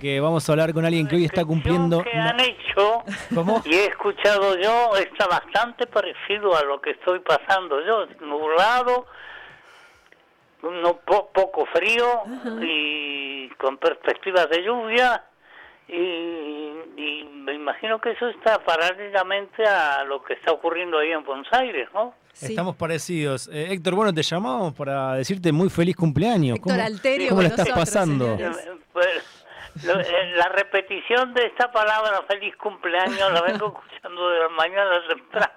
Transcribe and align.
que 0.00 0.20
vamos 0.20 0.48
a 0.48 0.52
hablar 0.52 0.72
con 0.72 0.84
alguien 0.84 1.08
que 1.08 1.16
hoy 1.16 1.24
está 1.24 1.44
cumpliendo. 1.44 2.04
que 2.04 2.12
han 2.16 2.38
hecho 2.38 3.02
¿Cómo? 3.34 3.60
y 3.64 3.74
he 3.74 3.86
escuchado 3.86 4.56
yo 4.56 4.92
está 4.96 5.26
bastante 5.26 5.88
parecido 5.88 6.56
a 6.56 6.62
lo 6.62 6.80
que 6.80 6.90
estoy 6.90 7.18
pasando 7.18 7.84
yo, 7.84 8.06
nublado, 8.24 9.06
no 10.62 10.98
po- 10.98 11.30
poco 11.34 11.66
frío 11.66 12.06
y 12.62 13.48
con 13.58 13.76
perspectivas 13.78 14.48
de 14.50 14.62
lluvia 14.62 15.24
y, 15.88 15.92
y 15.96 17.28
me 17.34 17.54
imagino 17.54 18.00
que 18.00 18.12
eso 18.12 18.28
está 18.28 18.62
paralelamente 18.64 19.64
a 19.66 20.04
lo 20.04 20.22
que 20.22 20.34
está 20.34 20.52
ocurriendo 20.52 20.96
ahí 21.00 21.10
en 21.10 21.24
Buenos 21.24 21.48
Aires, 21.50 21.88
¿no? 21.92 22.14
Sí. 22.34 22.46
Estamos 22.52 22.76
parecidos. 22.76 23.48
Eh, 23.52 23.72
Héctor, 23.72 23.96
bueno, 23.96 24.14
te 24.14 24.22
llamamos 24.22 24.72
para 24.74 25.14
decirte 25.14 25.50
muy 25.50 25.68
feliz 25.70 25.96
cumpleaños. 25.96 26.58
Héctor 26.58 26.78
Alterio 26.78 27.30
cómo 27.30 27.38
con 27.40 27.46
estás 27.46 27.66
nosotros, 27.68 27.84
pasando? 27.84 28.36
señores. 28.36 28.68
La 29.84 30.48
repetición 30.48 31.34
de 31.34 31.46
esta 31.46 31.70
palabra 31.70 32.22
feliz 32.28 32.56
cumpleaños 32.56 33.32
la 33.32 33.42
vengo 33.42 33.68
escuchando 33.84 34.28
de 34.30 34.38
la 34.40 34.48
mañana 34.50 35.02
temprano. 35.08 35.52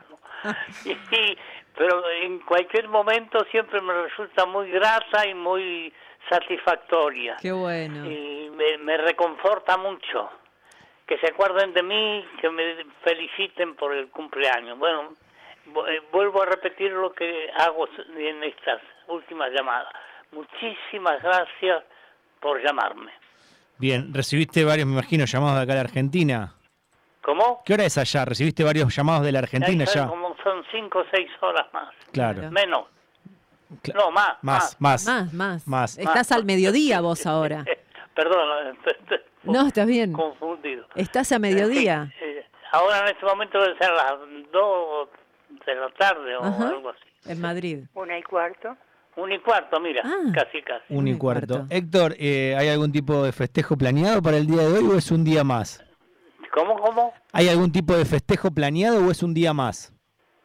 Y, 0.85 0.91
y- 0.91 1.37
pero 1.75 2.07
en 2.09 2.39
cualquier 2.39 2.87
momento 2.89 3.45
siempre 3.51 3.79
me 3.81 3.93
resulta 3.93 4.45
muy 4.45 4.69
grata 4.71 5.25
y 5.25 5.33
muy 5.33 5.93
satisfactoria. 6.29 7.37
Qué 7.41 7.51
bueno. 7.51 8.05
Y 8.05 8.49
me, 8.55 8.77
me 8.79 8.97
reconforta 8.97 9.77
mucho 9.77 10.29
que 11.07 11.17
se 11.19 11.27
acuerden 11.27 11.73
de 11.73 11.83
mí, 11.83 12.25
que 12.39 12.49
me 12.49 12.85
feliciten 13.03 13.75
por 13.75 13.93
el 13.93 14.09
cumpleaños. 14.09 14.77
Bueno, 14.77 15.15
eh, 15.87 16.01
vuelvo 16.11 16.41
a 16.41 16.45
repetir 16.45 16.91
lo 16.91 17.13
que 17.13 17.49
hago 17.57 17.87
en 18.17 18.43
estas 18.43 18.81
últimas 19.07 19.51
llamadas. 19.51 19.93
Muchísimas 20.31 21.21
gracias 21.21 21.83
por 22.39 22.61
llamarme. 22.61 23.11
Bien, 23.81 24.13
recibiste 24.13 24.63
varios, 24.63 24.85
me 24.85 24.93
imagino, 24.93 25.25
llamados 25.25 25.57
de 25.57 25.63
acá 25.63 25.73
de 25.73 25.79
Argentina. 25.79 26.53
¿Cómo? 27.23 27.61
¿Qué 27.65 27.73
hora 27.73 27.85
es 27.85 27.97
allá? 27.97 28.25
¿Recibiste 28.25 28.63
varios 28.63 28.95
llamados 28.95 29.25
de 29.25 29.31
la 29.31 29.39
Argentina 29.39 29.85
ya? 29.85 30.07
Como 30.07 30.35
son 30.43 30.63
cinco 30.71 30.99
o 30.99 31.03
seis 31.11 31.27
horas 31.41 31.65
más. 31.73 31.93
Claro. 32.11 32.51
Menos. 32.51 32.85
Cla- 33.83 33.95
No, 33.95 34.11
más. 34.11 34.37
Más, 34.43 34.75
más. 34.79 35.05
Más, 35.07 35.33
más. 35.33 35.67
Más. 35.67 35.97
Estás 35.97 36.31
al 36.31 36.45
mediodía 36.45 37.01
vos 37.01 37.25
ahora. 37.25 37.65
Perdón, 38.15 38.77
estoy 38.85 39.17
No, 39.43 39.65
estás 39.67 39.87
bien. 39.87 40.13
confundido. 40.13 40.85
Estás 40.95 41.31
a 41.31 41.39
mediodía. 41.39 42.13
Eh, 42.21 42.45
ahora 42.73 42.99
en 42.99 43.07
este 43.15 43.25
momento 43.25 43.59
debe 43.59 43.77
ser 43.79 43.91
las 43.93 44.13
dos 44.51 45.09
de 45.65 45.75
la 45.75 45.89
tarde 45.97 46.35
o 46.37 46.43
Ajá. 46.43 46.67
algo 46.69 46.89
así. 46.89 47.01
En 47.31 47.41
Madrid. 47.41 47.79
Una 47.95 48.17
y 48.19 48.23
cuarto. 48.23 48.77
Un 49.17 49.31
y 49.31 49.39
cuarto, 49.39 49.79
mira, 49.79 50.01
Ah. 50.05 50.31
casi 50.33 50.61
casi. 50.61 50.85
Un 50.89 51.07
y 51.07 51.11
Un 51.11 51.15
y 51.15 51.19
cuarto. 51.19 51.53
cuarto. 51.55 51.73
Héctor, 51.75 52.15
eh, 52.17 52.55
¿hay 52.57 52.69
algún 52.69 52.91
tipo 52.91 53.21
de 53.23 53.31
festejo 53.31 53.77
planeado 53.77 54.21
para 54.21 54.37
el 54.37 54.47
día 54.47 54.61
de 54.63 54.77
hoy 54.79 54.85
o 54.93 54.97
es 54.97 55.11
un 55.11 55.23
día 55.23 55.43
más? 55.43 55.83
¿Cómo, 56.53 56.77
cómo? 56.79 57.13
¿Hay 57.33 57.47
algún 57.49 57.71
tipo 57.71 57.93
de 57.95 58.05
festejo 58.05 58.51
planeado 58.51 59.05
o 59.05 59.11
es 59.11 59.21
un 59.23 59.33
día 59.33 59.53
más? 59.53 59.93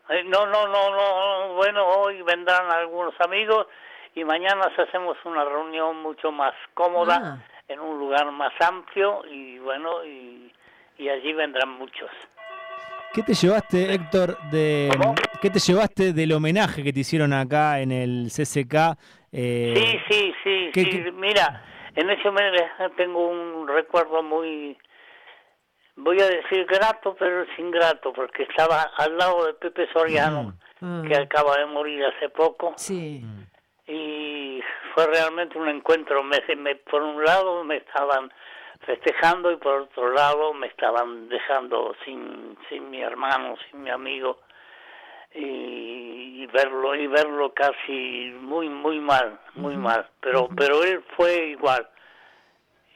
Eh, 0.08 0.22
no, 0.24 0.46
no, 0.46 0.68
no, 0.68 0.90
no, 0.90 1.54
bueno, 1.54 1.84
hoy 1.84 2.22
vendrán 2.22 2.70
algunos 2.70 3.14
amigos 3.20 3.66
y 4.14 4.24
mañana 4.24 4.70
hacemos 4.78 5.16
una 5.24 5.44
reunión 5.44 6.00
mucho 6.02 6.30
más 6.30 6.54
cómoda 6.74 7.20
Ah. 7.22 7.38
en 7.68 7.80
un 7.80 7.98
lugar 7.98 8.30
más 8.30 8.52
amplio 8.60 9.24
y 9.30 9.58
bueno, 9.58 10.04
y, 10.04 10.52
y 10.98 11.08
allí 11.08 11.32
vendrán 11.32 11.70
muchos. 11.70 12.10
¿Qué 13.16 13.22
te 13.22 13.32
llevaste, 13.32 13.94
Héctor, 13.94 14.36
de 14.50 14.90
¿Cómo? 14.92 15.14
qué 15.40 15.48
te 15.48 15.58
llevaste 15.58 16.12
del 16.12 16.32
homenaje 16.32 16.82
que 16.84 16.92
te 16.92 17.00
hicieron 17.00 17.32
acá 17.32 17.80
en 17.80 17.90
el 17.90 18.26
CCK? 18.30 18.94
Eh, 19.32 19.74
Sí, 19.74 19.98
sí, 20.10 20.34
sí, 20.44 20.70
¿qué- 20.74 20.84
sí. 20.84 20.90
qué- 21.02 21.12
Mira, 21.12 21.64
en 21.94 22.10
ese 22.10 22.28
homenaje 22.28 22.90
tengo 22.98 23.26
un 23.28 23.66
recuerdo 23.68 24.22
muy, 24.22 24.76
voy 25.96 26.20
a 26.20 26.26
decir 26.28 26.66
grato, 26.66 27.16
pero 27.18 27.44
es 27.44 27.58
ingrato, 27.58 28.12
porque 28.12 28.42
estaba 28.42 28.82
al 28.98 29.16
lado 29.16 29.46
de 29.46 29.54
Pepe 29.54 29.88
Soriano, 29.94 30.52
Ah. 30.82 31.02
que 31.08 31.16
acaba 31.16 31.56
de 31.56 31.64
morir 31.66 32.04
hace 32.04 32.28
poco. 32.28 32.74
Sí. 32.76 33.24
y 33.88 34.60
fue 34.94 35.06
realmente 35.06 35.56
un 35.56 35.68
encuentro. 35.68 36.20
Me, 36.24 36.38
me- 36.56 36.74
por 36.74 37.02
un 37.02 37.22
lado 37.24 37.62
me 37.62 37.76
estaban 37.76 38.32
festejando 38.84 39.50
y 39.52 39.56
por 39.56 39.82
otro 39.82 40.12
lado 40.12 40.52
me 40.54 40.66
estaban 40.68 41.28
dejando 41.28 41.94
sin, 42.04 42.56
sin 42.68 42.90
mi 42.90 43.00
hermano, 43.02 43.56
sin 43.70 43.82
mi 43.82 43.90
amigo 43.90 44.40
y, 45.34 46.42
y 46.42 46.46
verlo 46.46 46.94
y 46.94 47.06
verlo 47.06 47.52
casi 47.54 48.32
muy 48.40 48.68
muy 48.68 49.00
mal, 49.00 49.38
muy 49.54 49.76
mal. 49.76 50.08
Pero 50.20 50.48
pero 50.56 50.82
él 50.84 51.02
fue 51.16 51.48
igual 51.48 51.88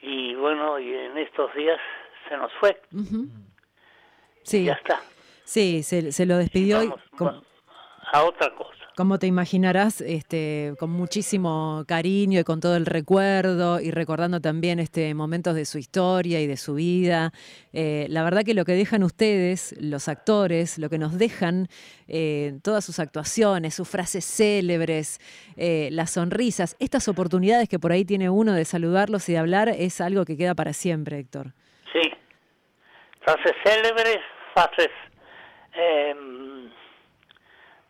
y 0.01 0.33
bueno 0.35 0.79
y 0.79 0.93
en 0.93 1.17
estos 1.17 1.53
días 1.55 1.79
se 2.27 2.37
nos 2.37 2.51
fue. 2.59 2.81
Sí, 4.43 4.65
Ya 4.65 4.73
está. 4.73 4.99
sí, 5.43 5.83
se, 5.83 6.11
se 6.11 6.25
lo 6.25 6.37
despidió 6.37 6.81
y 6.83 6.91
Vamos, 7.19 7.43
a 8.13 8.23
otra 8.23 8.49
cosa. 8.55 8.80
Como 9.01 9.17
te 9.17 9.25
imaginarás, 9.25 9.99
este, 10.01 10.75
con 10.77 10.91
muchísimo 10.91 11.83
cariño 11.87 12.39
y 12.39 12.43
con 12.43 12.59
todo 12.59 12.75
el 12.77 12.85
recuerdo 12.85 13.79
y 13.79 13.89
recordando 13.89 14.39
también 14.41 14.79
este 14.79 15.15
momentos 15.15 15.55
de 15.55 15.65
su 15.65 15.79
historia 15.79 16.39
y 16.39 16.45
de 16.45 16.55
su 16.55 16.75
vida. 16.75 17.31
Eh, 17.73 18.05
la 18.09 18.23
verdad 18.23 18.43
que 18.43 18.53
lo 18.53 18.63
que 18.63 18.73
dejan 18.73 19.01
ustedes, 19.01 19.73
los 19.81 20.07
actores, 20.07 20.77
lo 20.77 20.87
que 20.87 20.99
nos 20.99 21.17
dejan, 21.17 21.67
eh, 22.07 22.59
todas 22.63 22.85
sus 22.85 22.99
actuaciones, 22.99 23.73
sus 23.73 23.89
frases 23.89 24.23
célebres, 24.23 25.17
eh, 25.57 25.89
las 25.91 26.11
sonrisas, 26.11 26.75
estas 26.77 27.07
oportunidades 27.07 27.67
que 27.67 27.79
por 27.79 27.91
ahí 27.91 28.05
tiene 28.05 28.29
uno 28.29 28.53
de 28.53 28.65
saludarlos 28.65 29.27
y 29.29 29.31
de 29.31 29.39
hablar, 29.39 29.69
es 29.69 29.99
algo 29.99 30.25
que 30.25 30.37
queda 30.37 30.53
para 30.53 30.73
siempre, 30.73 31.17
Héctor. 31.17 31.53
Sí. 31.91 32.03
Frases 33.21 33.53
célebres, 33.63 34.19
frases, 34.53 34.91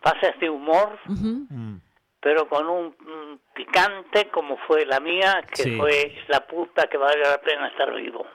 frases 0.02 0.40
de 0.40 0.50
humor, 0.50 0.98
Ujú. 1.08 1.46
mm, 1.50 1.82
pero 2.20 2.48
con 2.48 2.68
un, 2.68 2.88
mm, 2.88 3.40
picante 3.56 4.30
como 4.30 4.58
fue 4.68 4.86
la 4.86 5.00
mía, 5.00 5.44
que 5.54 5.64
Sí. 5.64 5.78
fue 5.78 6.16
la 6.28 6.46
puta 6.46 6.88
que 6.88 6.98
vale 6.98 7.22
la 7.22 7.40
pena 7.42 7.68
estar 7.68 7.94
vivo. 7.94 8.26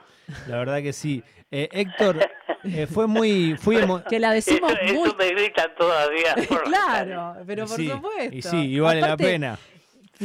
la 0.47 0.57
verdad 0.59 0.81
que 0.81 0.91
sí. 0.93 1.23
Eh, 1.49 1.69
Héctor, 1.71 2.17
eh, 2.65 2.87
fue 2.87 3.07
muy, 3.07 3.55
fui 3.57 3.77
Que 4.09 4.19
la 4.19 4.31
decimos 4.33 4.73
eso, 4.81 4.93
muy... 4.93 5.07
eso 5.07 5.15
me 5.17 5.29
gritan 5.29 5.73
todavía. 5.77 6.35
por 6.49 6.63
claro, 6.65 7.35
pero 7.47 7.65
por 7.65 7.77
sí, 7.77 7.89
supuesto. 7.89 8.35
Y 8.35 8.41
sí, 8.41 8.73
y 8.75 8.79
vale 8.79 8.99
Aparte, 9.01 9.23
la 9.23 9.29
pena. 9.29 9.59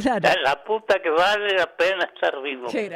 Claro. 0.01 0.19
La, 0.21 0.35
la 0.41 0.63
puta 0.63 0.99
que 1.01 1.09
vale 1.09 1.55
la 1.55 1.67
pena 1.67 2.03
estar 2.13 2.41
vivo. 2.41 2.67
Qué 2.69 2.89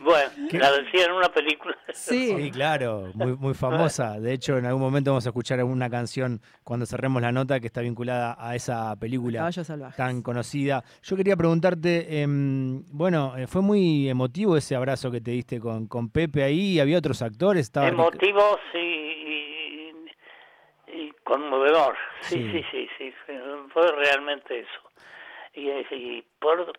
Bueno, 0.00 0.30
la 0.52 0.72
decía 0.72 1.06
en 1.06 1.12
una 1.12 1.28
película. 1.28 1.76
Sí, 1.92 2.34
Sí. 2.36 2.50
claro, 2.50 3.10
muy, 3.14 3.34
muy 3.36 3.54
famosa. 3.54 4.20
De 4.20 4.32
hecho, 4.32 4.58
en 4.58 4.66
algún 4.66 4.82
momento 4.82 5.10
vamos 5.10 5.26
a 5.26 5.30
escuchar 5.30 5.62
una 5.64 5.88
canción 5.90 6.40
cuando 6.64 6.86
cerremos 6.86 7.22
la 7.22 7.32
nota 7.32 7.58
que 7.60 7.66
está 7.66 7.80
vinculada 7.80 8.36
a 8.38 8.54
esa 8.54 8.94
película 8.96 9.48
tan 9.96 10.22
conocida. 10.22 10.84
Yo 11.02 11.16
quería 11.16 11.36
preguntarte, 11.36 12.22
em, 12.22 12.82
bueno, 12.92 13.34
eh, 13.36 13.46
fue 13.46 13.62
muy 13.62 14.08
emotivo 14.08 14.56
ese 14.56 14.76
abrazo 14.76 15.10
que 15.10 15.20
te 15.20 15.30
diste 15.30 15.58
con, 15.60 15.86
con 15.86 16.10
Pepe 16.10 16.42
ahí, 16.42 16.78
había 16.80 16.98
otros 16.98 17.22
actores, 17.22 17.62
estaba 17.62 17.88
Emotivos 17.88 18.58
y, 18.74 18.78
y, 18.78 19.92
y 20.92 21.12
conmovedor. 21.24 21.96
Sí, 22.20 22.36
Sí. 22.36 22.50
sí, 22.52 22.64
sí, 22.70 22.88
sí, 22.98 23.12
fue- 23.24 23.40
fue 23.72 23.92
realmente 23.92 24.60
eso. 24.60 24.90
Y, 25.56 25.70
y 25.70 26.22
por, 26.38 26.70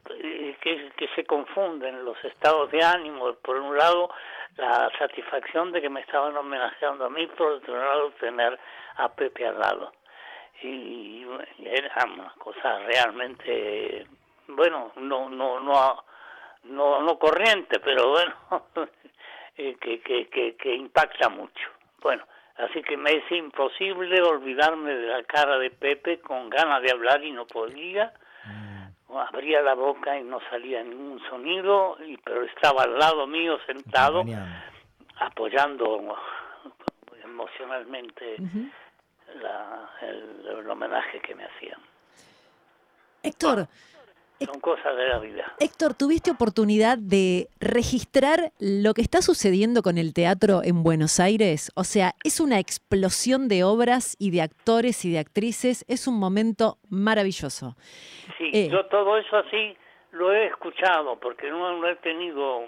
que, 0.62 0.92
que 0.96 1.08
se 1.16 1.26
confunden 1.26 2.06
los 2.06 2.24
estados 2.24 2.70
de 2.72 2.84
ánimo. 2.84 3.34
Por 3.42 3.58
un 3.58 3.76
lado, 3.76 4.12
la 4.56 4.92
satisfacción 5.00 5.72
de 5.72 5.82
que 5.82 5.90
me 5.90 6.02
estaban 6.02 6.38
homenajeando 6.38 7.06
a 7.06 7.10
mí, 7.10 7.26
por 7.28 7.54
otro 7.54 7.76
lado, 7.76 8.12
tener 8.20 8.58
a 8.98 9.10
Pepe 9.10 9.48
al 9.48 9.60
lado. 9.60 9.94
Y, 10.62 10.68
y 10.68 11.28
era 11.66 12.06
una 12.06 12.34
cosa 12.38 12.80
realmente, 12.80 14.06
bueno, 14.48 14.92
no, 14.98 15.28
no, 15.28 15.60
no, 15.60 16.04
no, 16.66 17.02
no 17.02 17.20
corriente, 17.20 17.80
pero 17.80 18.10
bueno, 18.10 18.36
eh, 19.58 19.76
que, 19.82 20.02
que, 20.02 20.28
que, 20.28 20.56
que 20.56 20.76
impacta 20.76 21.30
mucho. 21.30 21.70
Bueno, 22.02 22.24
así 22.58 22.84
que 22.84 22.96
me 22.96 23.12
es 23.12 23.32
imposible 23.32 24.22
olvidarme 24.22 24.94
de 24.94 25.08
la 25.08 25.24
cara 25.24 25.58
de 25.58 25.72
Pepe 25.72 26.20
con 26.20 26.50
ganas 26.50 26.84
de 26.84 26.92
hablar 26.92 27.24
y 27.24 27.32
no 27.32 27.48
podía. 27.48 28.14
Abría 29.10 29.62
la 29.62 29.74
boca 29.74 30.18
y 30.18 30.24
no 30.24 30.40
salía 30.50 30.84
ningún 30.84 31.20
sonido, 31.30 31.98
y, 32.06 32.18
pero 32.18 32.44
estaba 32.44 32.84
al 32.84 32.98
lado 33.00 33.26
mío 33.26 33.58
sentado 33.66 34.24
apoyando 35.20 36.16
emocionalmente 37.24 38.36
Ujú. 38.40 38.70
la- 39.42 39.90
el, 40.02 40.46
el 40.60 40.70
homenaje 40.70 41.20
que 41.22 41.36
me 41.36 41.46
hacían. 41.46 41.80
Héctor, 43.24 43.68
Son 44.46 44.60
cosas 44.60 44.96
de 44.96 45.08
la 45.08 45.20
vida. 45.20 45.54
Héctor, 45.60 45.94
¿tuviste 45.96 46.30
oportunidad 46.32 46.98
de 46.98 47.48
registrar 47.60 48.52
lo 48.60 48.94
que 48.94 49.02
está 49.02 49.22
sucediendo 49.22 49.82
con 49.82 49.98
el 49.98 50.14
teatro 50.14 50.62
en 50.64 50.84
Buenos 50.84 51.20
Aires? 51.20 51.72
O 51.76 51.84
sea, 51.84 52.14
es 52.24 52.40
una 52.40 52.60
explosión 52.60 53.48
de 53.48 53.64
obras 53.64 54.16
y 54.20 54.30
de 54.32 54.42
actores 54.44 55.06
y 55.06 55.12
de 55.12 55.20
actrices. 55.20 55.86
Es 55.88 56.08
un 56.08 56.20
momento 56.20 56.78
maravilloso. 56.90 57.76
Sí, 58.38 58.52
Eh. 58.54 58.70
yo 58.72 58.86
todo 58.86 59.18
eso 59.18 59.38
así 59.38 59.76
lo 60.12 60.32
he 60.32 60.46
escuchado 60.48 61.20
porque 61.20 61.50
no, 61.50 61.78
no 61.80 61.88
he 61.88 61.96
tenido 61.98 62.66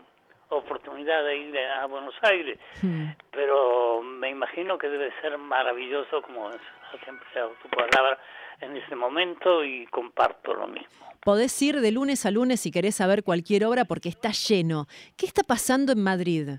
oportunidad 0.49 1.23
de 1.23 1.37
ir 1.37 1.55
a 1.59 1.85
Buenos 1.85 2.15
Aires, 2.23 2.57
Hmm. 2.81 3.09
pero 3.31 4.01
me 4.01 4.29
imagino 4.31 4.79
que 4.79 4.89
debe 4.89 5.11
ser 5.21 5.37
maravilloso, 5.37 6.23
como 6.23 6.49
has 6.93 7.07
empezado 7.07 7.51
tu 7.61 7.69
palabra, 7.69 8.17
en 8.61 8.75
ese 8.77 8.95
momento 8.95 9.63
y 9.63 9.85
comparto 9.87 10.53
lo 10.53 10.67
mismo. 10.67 10.89
Podés 11.21 11.61
ir 11.61 11.79
de 11.81 11.91
lunes 11.91 12.25
a 12.25 12.31
lunes 12.31 12.59
si 12.61 12.71
querés 12.71 12.95
saber 12.95 13.23
cualquier 13.23 13.65
obra 13.65 13.85
porque 13.85 14.09
está 14.09 14.31
lleno. 14.31 14.87
¿Qué 15.17 15.25
está 15.25 15.43
pasando 15.43 15.91
en 15.91 16.01
Madrid? 16.03 16.49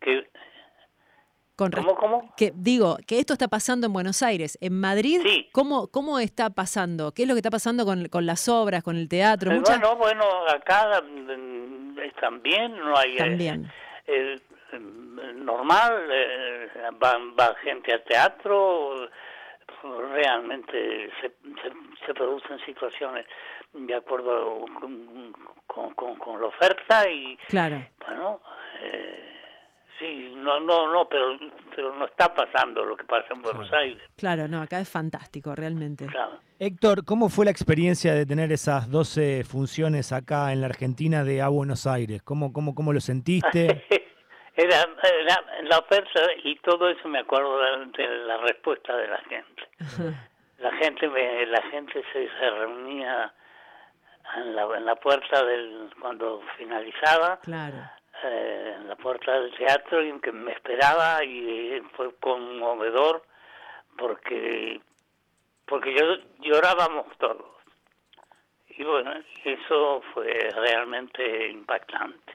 Que, 0.00 0.28
Con 1.56 1.70
¿Cómo, 1.70 1.94
cómo? 1.94 2.34
que 2.36 2.52
digo 2.54 2.96
que 3.06 3.18
esto 3.18 3.32
está 3.34 3.48
pasando 3.48 3.86
en 3.86 3.92
Buenos 3.92 4.22
Aires. 4.22 4.58
En 4.60 4.78
Madrid, 4.80 5.20
Sí. 5.22 5.48
¿cómo, 5.52 5.88
¿cómo 5.88 6.18
está 6.18 6.50
pasando? 6.50 7.12
¿Qué 7.12 7.22
es 7.22 7.28
lo 7.28 7.34
que 7.34 7.38
está 7.40 7.50
pasando 7.50 7.84
con, 7.84 8.08
con 8.08 8.26
las 8.26 8.48
obras, 8.48 8.82
con 8.82 8.96
el 8.96 9.08
teatro? 9.08 9.50
Eh, 9.52 9.56
Muchas- 9.56 9.78
Bueno, 9.80 9.96
bueno, 9.96 10.24
acá 10.48 11.02
mm, 11.02 11.98
están 12.00 12.42
bien, 12.42 12.76
no 12.78 12.96
hay... 12.96 13.14
eh, 13.14 13.18
También. 13.18 13.70
eh, 14.06 14.40
eh, 14.72 14.78
normal, 15.36 16.06
eh, 16.10 16.68
va, 17.02 17.18
va 17.38 17.54
gente 17.62 17.92
al 17.92 18.02
teatro, 18.04 19.08
realmente 19.82 21.10
se, 21.20 21.28
se, 21.28 21.72
se 22.06 22.14
producen 22.14 22.58
situaciones 22.66 23.26
de 23.72 23.94
acuerdo 23.94 24.64
con, 24.80 25.32
con, 25.66 25.94
con- 25.94 26.16
con 26.16 26.40
la 26.40 26.46
oferta 26.48 27.08
y 27.10 27.36
Claro. 27.48 27.84
bueno, 28.06 28.40
eh, 28.82 29.24
sí, 29.98 30.32
no, 30.36 30.60
no, 30.60 30.92
no, 30.92 31.08
pero, 31.08 31.38
pero 31.74 31.94
no 31.96 32.04
está 32.06 32.34
pasando 32.34 32.84
lo 32.84 32.96
que 32.96 33.04
pasa 33.04 33.26
en 33.34 33.42
Buenos 33.42 33.72
Aires, 33.72 34.02
Claro, 34.16 34.48
no, 34.48 34.60
acá 34.62 34.80
es 34.80 34.88
fantástico, 34.88 35.54
realmente. 35.54 36.06
claro. 36.06 36.38
Héctor, 36.58 37.04
¿cómo 37.04 37.28
fue 37.28 37.44
la 37.46 37.50
experiencia 37.50 38.14
de 38.14 38.24
tener 38.24 38.52
esas 38.52 38.88
12 38.88 39.42
funciones 39.44 40.12
acá 40.12 40.52
en 40.52 40.60
la 40.60 40.68
Argentina 40.68 41.24
de 41.24 41.42
A 41.42 41.48
Buenos 41.48 41.88
Aires? 41.88 42.22
¿Cómo, 42.22 42.52
cómo, 42.52 42.74
cómo 42.74 42.92
lo 42.92 43.00
sentiste? 43.00 43.84
Era, 44.54 44.76
era 45.02 45.44
la 45.62 45.78
oferta 45.78 46.20
y 46.44 46.56
todo 46.56 46.88
eso 46.90 47.08
me 47.08 47.20
acuerdo 47.20 47.58
de, 47.58 48.08
la 48.26 48.36
respuesta 48.38 48.96
de 48.96 49.08
la 49.08 49.18
gente. 49.18 49.68
La 50.58 50.70
gente 50.76 51.08
me, 51.08 51.46
la 51.46 51.62
gente 51.70 52.04
se, 52.12 52.28
se 52.28 52.50
reunía 52.50 53.32
en 54.36 54.54
la, 54.54 54.62
en 54.76 54.84
la 54.84 54.94
puerta 54.96 55.42
del 55.44 55.90
cuando 56.00 56.42
finalizaba, 56.56 57.38
Claro. 57.40 57.76
eh, 58.24 58.74
en 58.76 58.88
la 58.88 58.96
puerta 58.96 59.32
del 59.40 59.54
teatro 59.56 60.02
y 60.02 60.20
que 60.20 60.32
me 60.32 60.52
esperaba 60.52 61.24
y 61.24 61.80
fue 61.96 62.14
conmovedor 62.20 63.24
porque 63.96 64.80
porque 65.66 65.94
yo 65.94 66.16
llorábamos 66.40 67.06
todos 67.18 67.46
y 68.68 68.84
bueno 68.84 69.12
eso 69.44 70.02
fue 70.14 70.32
realmente 70.54 71.48
impactante 71.48 72.34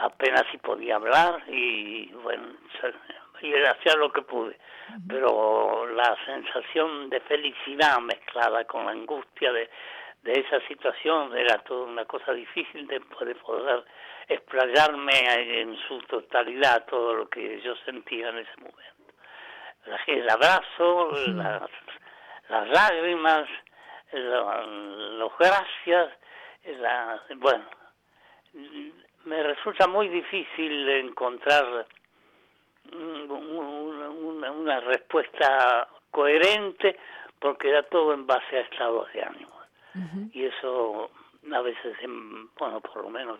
Apenas 0.00 0.44
si 0.50 0.58
podía 0.58 0.96
hablar 0.96 1.42
y 1.48 2.06
bueno 2.22 2.48
y 3.40 3.54
hacía 3.64 3.94
lo 3.96 4.12
que 4.12 4.22
pude. 4.22 4.56
Pero 5.08 5.86
la 5.94 6.16
sensación 6.24 7.10
de 7.10 7.20
felicidad 7.20 7.98
mezclada 7.98 8.64
con 8.64 8.84
la 8.86 8.92
angustia 8.92 9.52
de, 9.52 9.68
de 10.22 10.32
esa 10.32 10.60
situación 10.68 11.36
era 11.36 11.58
toda 11.64 11.86
una 11.86 12.04
cosa 12.04 12.32
difícil 12.32 12.86
de 12.86 13.00
poder, 13.00 13.36
poder 13.38 13.84
explayarme 14.28 15.60
en 15.60 15.76
su 15.88 15.98
totalidad 16.02 16.84
todo 16.86 17.14
lo 17.14 17.28
que 17.28 17.60
yo 17.62 17.74
sentía 17.84 18.28
en 18.28 18.38
ese 18.38 18.56
momento. 18.58 18.80
La- 19.86 20.00
el 20.06 20.30
abrazo 20.30 21.10
las, 21.34 21.62
las 22.48 22.68
lágrimas 22.68 23.48
la- 24.12 24.62
los 24.66 25.32
gracias 25.38 26.12
la, 26.64 27.20
bueno 27.36 27.64
me 29.32 29.42
resulta 29.42 29.86
muy 29.86 30.08
difícil 30.08 30.88
encontrar 30.88 31.64
un- 32.92 33.30
un- 33.30 34.00
una, 34.36 34.50
una 34.52 34.80
respuesta 34.80 35.88
coherente 36.10 36.96
porque 37.40 37.70
da 37.72 37.82
todo 37.84 38.12
en 38.12 38.26
base 38.26 38.56
a 38.58 38.60
estados 38.60 39.06
de 39.14 39.22
ánimo. 39.22 39.52
Y 40.32 40.44
eso 40.44 41.10
a 41.52 41.60
veces, 41.60 41.94
bueno, 42.58 42.80
por 42.80 43.02
lo 43.04 43.10
menos 43.10 43.38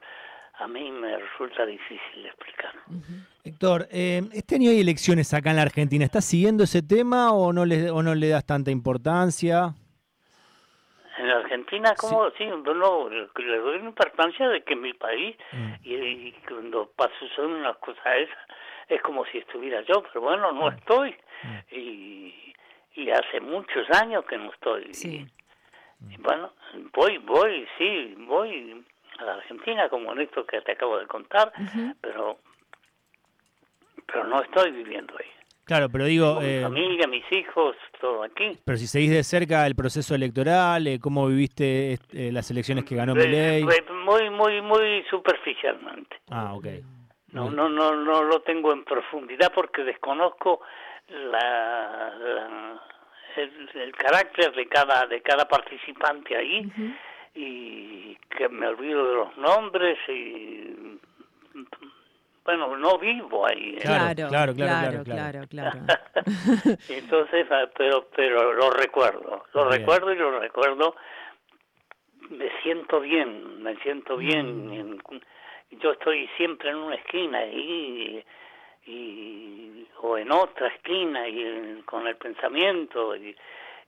a 0.59 0.67
mí 0.69 0.91
me 0.91 1.17
resulta 1.17 1.65
difícil 1.65 2.23
de 2.23 2.29
explicar. 2.29 2.73
Héctor, 3.45 3.88
eh, 3.91 4.23
este 4.33 4.56
año 4.56 4.71
hay 4.71 4.81
elecciones 4.81 5.33
acá 5.35 5.50
en 5.50 5.56
la 5.56 5.62
Argentina. 5.62 6.05
¿Estás 6.05 6.25
siguiendo 6.27 6.65
ese 6.65 6.83
tema 6.83 7.33
o 7.33 7.53
no 7.53 7.65
le, 7.65 7.91
o 7.91 8.03
no 8.03 8.15
le 8.15 8.29
das 8.29 8.45
tanta 8.45 8.71
importancia? 8.71 9.75
Argentina, 11.52 11.94
como 11.96 12.31
sí, 12.32 12.46
no, 12.46 13.08
le 13.10 13.58
doy 13.58 13.78
importancia 13.81 14.49
de 14.49 14.62
que 14.62 14.75
mi 14.75 14.94
país, 14.94 15.37
y, 15.82 15.94
y 15.94 16.32
cuando 16.49 16.90
pasa 16.96 17.12
suceden 17.19 17.52
unas 17.52 17.76
cosas 17.76 18.04
esas, 18.16 18.38
es 18.88 19.02
como 19.02 19.25
si 19.26 19.38
estuviera 19.38 19.82
yo, 19.82 20.02
pero 20.02 20.22
bueno, 20.22 20.52
no 20.52 20.69
estoy. 20.70 21.14
Y, 21.70 22.54
y 22.94 23.10
hace 23.10 23.40
muchos 23.40 23.88
años 23.90 24.25
que 24.25 24.38
no 24.38 24.50
estoy. 24.52 24.94
Sí. 24.94 25.26
Y 26.10 26.16
bueno, 26.19 26.52
voy, 26.94 27.19
voy, 27.19 27.69
sí, 27.78 28.14
voy 28.19 28.84
a 29.19 29.25
la 29.25 29.34
Argentina, 29.34 29.88
como 29.88 30.12
en 30.12 30.22
esto 30.22 30.46
que 30.46 30.60
te 30.62 30.72
acabo 30.72 30.99
de 30.99 31.06
contar, 31.06 31.52
pero 32.00 32.38
pero 34.06 34.25
no 34.25 34.43
estoy 34.43 34.72
viviendo 34.72 35.14
ahí. 35.19 35.31
Claro, 35.73 35.89
pero 35.89 36.05
digo, 36.05 36.39
mi 36.39 36.47
eh, 36.47 36.61
familia, 36.63 37.07
mis 37.07 37.25
hijos, 37.33 37.75
todo 37.99 38.25
aquí. 38.25 38.59
pero 38.63 38.77
si 38.77 38.87
seguís 38.87 39.11
de 39.11 39.25
cerca 39.25 39.67
el 39.67 39.75
proceso 39.75 40.15
electoral, 40.15 40.87
eh, 40.87 40.99
¿cómo 41.01 41.27
viviste 41.29 41.95
eh, 42.13 42.31
las 42.31 42.51
elecciones 42.51 42.85
que 42.85 42.95
ganó 42.95 43.15
Milei? 43.15 43.65
Muy, 43.65 44.29
muy, 44.29 44.61
muy 44.61 45.03
superficialmente. 45.09 46.15
Ah, 46.31 46.53
ok. 46.53 46.67
No, 47.29 47.51
no, 47.51 47.71
no, 47.71 47.95
no 47.95 48.23
lo 48.23 48.43
tengo 48.43 48.71
en 48.75 48.85
profundidad 48.85 49.51
porque 49.55 49.83
desconozco 49.83 50.61
la, 51.09 52.13
la- 52.19 52.81
el, 53.37 53.71
el 53.81 53.93
carácter 53.93 54.55
de 54.55 54.69
cada 54.69 55.07
de 55.07 55.23
cada 55.23 55.49
participante 55.49 56.37
ahí 56.37 56.67
Ujú. 56.67 56.93
y 57.35 58.15
que 58.37 58.47
me 58.51 58.67
olvido 58.67 59.07
de 59.09 59.15
los 59.15 59.37
nombres 59.39 59.97
y 60.09 60.99
bueno 62.44 62.77
no 62.77 62.99
vivo 62.99 63.47
ahí 63.47 63.77
¿eh? 63.77 63.83
Claro, 63.83 64.29
Claro, 64.29 64.55
claro, 64.55 64.55
claro, 64.55 65.05
claro, 65.05 65.05
claro, 65.05 65.49
claro. 65.49 65.71
claro. 65.87 66.79
entonces 66.89 67.47
ah, 67.50 67.67
pero 67.77 68.09
pero 68.15 68.53
lo 68.53 68.71
recuerdo 68.71 69.44
lo 69.55 69.69
recuerdo 69.69 70.12
y 70.12 70.17
lo 70.17 70.39
recuerdo 70.41 70.97
me 72.31 72.50
siento 72.62 73.00
bien 73.00 73.62
me 73.62 73.77
siento 73.77 74.17
bien 74.17 74.67
Mm. 74.93 75.21
yo 75.81 75.93
estoy 75.93 76.29
siempre 76.37 76.71
en 76.71 76.77
una 76.77 76.97
esquina 76.97 77.44
y, 77.47 78.25
y 78.87 79.87
o 80.00 80.19
en 80.19 80.31
otra 80.33 80.69
esquina 80.69 81.28
y 81.28 81.40
en- 81.43 81.83
con 81.83 82.07
el 82.07 82.16
pensamiento 82.16 83.14
y, 83.16 83.37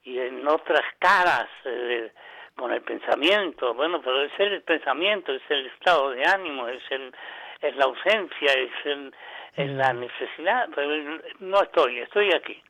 y 0.03 0.19
en 0.19 0.47
otras 0.47 0.83
caras 0.99 1.47
eh, 1.65 2.11
con 2.55 2.71
el 2.71 2.81
pensamiento 2.81 3.73
bueno 3.73 4.01
pero 4.01 4.23
es 4.23 4.31
el 4.39 4.61
pensamiento 4.63 5.31
es 5.33 5.41
el 5.49 5.65
estado 5.67 6.11
de 6.11 6.23
ánimo 6.25 6.67
es 6.67 6.81
el 6.91 7.13
es 7.61 7.75
la 7.75 7.85
ausencia 7.85 8.53
es 8.53 8.71
es 9.55 9.69
la 9.69 9.93
necesidad 9.93 10.67
pero 10.75 11.19
no 11.39 11.61
estoy 11.61 11.99
estoy 11.99 12.31
aquí 12.33 12.61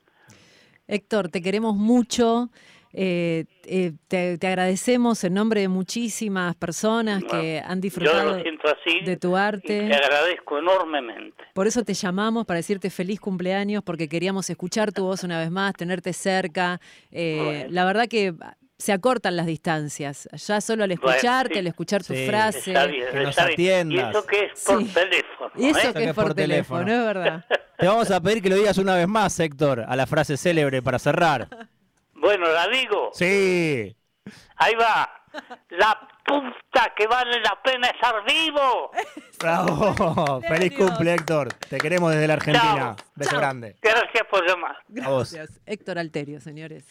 Héctor, 0.88 1.30
te 1.30 1.42
queremos 1.42 1.76
mucho. 1.76 2.50
eh, 2.94 3.46
eh, 3.66 3.92
te, 4.08 4.38
te 4.38 4.48
agradecemos 4.48 5.24
en 5.24 5.34
nombre 5.34 5.62
de 5.62 5.68
muchísimas 5.68 6.56
personas 6.56 7.24
que 7.24 7.60
han 7.66 7.82
disfrutado 7.82 8.36
así 8.36 9.02
de 9.02 9.18
tu 9.18 9.36
y 9.36 9.40
arte. 9.40 9.88
te 9.90 9.94
agradezco 9.96 10.60
enormemente 10.60 11.44
Por 11.54 11.68
eso 11.68 11.84
te 11.84 11.94
llamamos 11.94 12.46
para 12.46 12.58
decirte 12.58 12.90
feliz 12.90 13.20
cumpleaños, 13.20 13.84
porque 13.84 14.08
queríamos 14.08 14.50
escuchar 14.50 14.94
tu 14.94 15.04
voz 15.04 15.24
una 15.24 15.40
vez 15.40 15.52
más, 15.52 15.74
tenerte 15.74 16.14
cerca. 16.14 16.80
Eh, 17.12 17.42
Bueno. 17.44 17.66
La 17.72 17.86
verdad 17.86 18.08
que 18.08 18.34
se 18.78 18.92
acortan 18.94 19.36
las 19.38 19.46
distancias. 19.46 20.28
Ya 20.34 20.60
solo 20.62 20.84
al 20.84 20.90
Bueno, 20.90 21.12
escucharte, 21.12 21.54
sí. 21.54 21.60
al 21.60 21.68
escuchar 21.68 22.04
tu 22.04 22.14
Sí. 22.14 22.28
frase. 22.28 22.60
está 22.72 22.86
bien 22.88 23.06
que 23.12 23.20
nos 23.20 23.30
está 23.30 23.46
bien. 23.48 23.92
y 23.92 24.00
atiendas. 24.00 24.10
eso 24.16 24.26
que 24.26 24.46
es 24.46 24.64
por 24.64 24.80
Sí. 24.80 24.86
teléfono 24.94 25.52
Y 25.56 25.70
eso 25.70 25.80
¿eh? 25.90 25.94
que 25.94 26.04
es 26.04 26.14
por, 26.14 26.24
por 26.26 26.34
teléfono, 26.34 26.86
teléfono. 26.86 26.92
es 26.92 27.06
verdad. 27.16 27.46
Te 27.78 27.88
vamos 27.88 28.12
a 28.12 28.22
pedir 28.22 28.42
que 28.42 28.50
lo 28.50 28.56
digas 28.56 28.78
una 28.78 28.96
vez 28.96 29.08
más, 29.08 29.40
Héctor, 29.40 29.86
a 29.88 29.96
la 29.96 30.06
frase 30.08 30.38
célebre 30.38 30.82
para 30.82 31.00
cerrar. 31.00 31.48
bueno 32.14 32.48
la 32.52 32.68
digo 32.68 33.10
Sí. 33.14 33.96
Ahí 34.58 34.74
va. 34.76 35.10
La 35.70 36.00
puta 36.26 36.94
que 36.96 37.06
vale 37.08 37.40
la 37.42 37.60
pena 37.62 37.88
estar 37.88 38.16
vivo. 38.26 38.92
Bravo. 39.40 40.42
Feliz 40.48 40.74
cumple, 40.78 41.14
Héctor. 41.14 41.54
Te 41.70 41.78
queremos 41.78 42.12
desde 42.14 42.28
la 42.28 42.34
Argentina. 42.36 42.96
Chao. 42.96 43.08
Beso 43.16 43.32
Chao. 43.32 43.40
grande. 43.42 43.76
Gracias 43.82 44.24
por 44.30 44.48
llamar. 44.48 44.78
Gracias. 44.88 45.60
Héctor 45.66 46.00
Alterio, 46.00 46.40
señores. 46.40 46.84